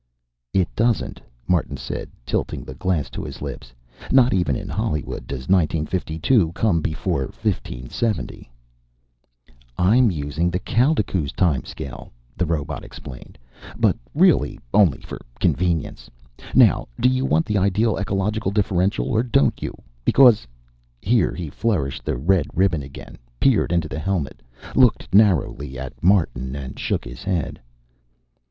"It 0.51 0.67
doesn't," 0.75 1.21
Martin 1.47 1.77
said, 1.77 2.09
tilting 2.25 2.63
the 2.63 2.73
glass 2.73 3.07
to 3.11 3.23
his 3.23 3.39
lips. 3.39 3.71
"Not 4.11 4.33
even 4.33 4.55
in 4.55 4.67
Hollywood 4.67 5.27
does 5.27 5.47
nineteen 5.47 5.85
fifty 5.85 6.17
two 6.17 6.51
come 6.53 6.81
before 6.81 7.27
fifteen 7.27 7.87
seventy." 7.87 8.51
"I'm 9.77 10.09
using 10.09 10.49
the 10.49 10.57
Kaldekooz 10.57 11.33
time 11.35 11.65
scale," 11.65 12.11
the 12.35 12.47
robot 12.47 12.83
explained. 12.83 13.37
"But 13.77 13.95
really 14.15 14.57
only 14.73 14.97
for 15.01 15.19
convenience. 15.39 16.09
Now 16.55 16.87
do 16.99 17.07
you 17.07 17.23
want 17.23 17.45
the 17.45 17.59
ideal 17.59 17.97
ecological 17.99 18.49
differential 18.49 19.07
or 19.07 19.21
don't 19.21 19.61
you? 19.61 19.71
Because" 20.03 20.47
Here 21.03 21.35
he 21.35 21.47
flourished 21.47 22.03
the 22.03 22.17
red 22.17 22.47
ribbon 22.55 22.81
again, 22.81 23.19
peered 23.39 23.71
into 23.71 23.87
the 23.87 23.99
helmet, 23.99 24.41
looked 24.73 25.13
narrowly 25.13 25.77
at 25.77 26.03
Martin, 26.03 26.55
and 26.55 26.79
shook 26.79 27.05
his 27.05 27.21
head. 27.21 27.59